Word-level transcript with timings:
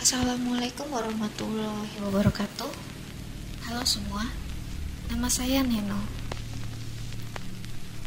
Assalamualaikum 0.00 0.88
warahmatullahi 0.96 2.00
wabarakatuh. 2.00 2.72
Halo 3.68 3.84
semua, 3.84 4.24
nama 5.12 5.28
saya 5.28 5.60
Neno. 5.60 6.00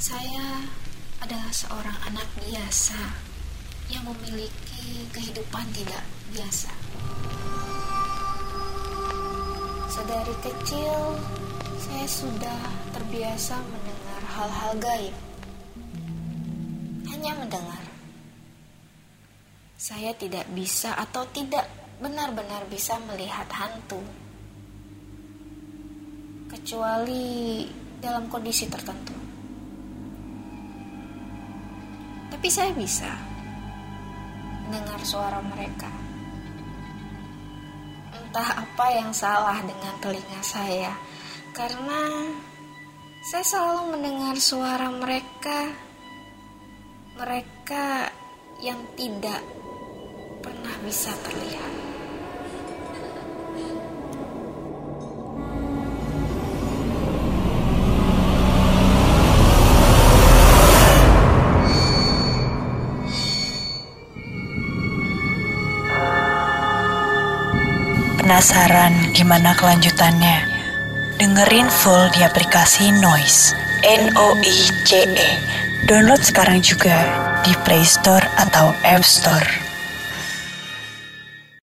Saya 0.02 0.66
adalah 1.22 1.54
seorang 1.54 1.94
anak 2.10 2.26
biasa 2.42 2.98
yang 3.94 4.10
memiliki 4.10 5.06
kehidupan 5.14 5.70
tidak 5.70 6.02
biasa. 6.34 6.74
Sedari 9.86 10.34
kecil, 10.42 10.98
saya 11.78 12.06
sudah 12.10 12.62
terbiasa 12.90 13.62
mendengar 13.70 14.22
hal-hal 14.34 14.74
gaib. 14.82 15.16
Hanya 17.06 17.38
mendengar. 17.38 17.86
Saya 19.78 20.10
tidak 20.18 20.50
bisa 20.58 20.98
atau 20.98 21.28
tidak 21.30 21.83
benar-benar 22.02 22.66
bisa 22.72 22.98
melihat 23.06 23.46
hantu. 23.54 24.02
Kecuali 26.50 27.66
dalam 28.00 28.30
kondisi 28.30 28.70
tertentu. 28.70 29.16
Tapi 32.34 32.48
saya 32.52 32.76
bisa 32.76 33.10
mendengar 34.68 35.00
suara 35.06 35.40
mereka. 35.40 35.88
Entah 38.14 38.66
apa 38.66 38.86
yang 38.94 39.14
salah 39.14 39.62
dengan 39.62 39.94
telinga 40.02 40.42
saya, 40.42 40.92
karena 41.54 42.34
saya 43.24 43.46
selalu 43.46 43.96
mendengar 43.96 44.36
suara 44.42 44.90
mereka. 44.90 45.72
Mereka 47.14 48.10
yang 48.66 48.82
tidak 48.98 49.63
pernah 50.44 50.76
bisa 50.84 51.16
terlihat. 51.24 51.72
Penasaran 68.20 69.16
gimana 69.16 69.56
kelanjutannya? 69.56 70.52
Dengerin 71.20 71.72
full 71.72 72.12
di 72.12 72.26
aplikasi 72.28 72.92
Noise. 73.00 73.56
N-O-I-C-E. 73.84 75.30
Download 75.88 76.20
sekarang 76.20 76.64
juga 76.64 77.04
di 77.44 77.52
Play 77.68 77.84
Store 77.84 78.24
atau 78.40 78.72
App 78.84 79.04
Store. 79.04 79.73